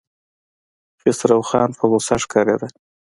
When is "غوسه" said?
1.89-2.15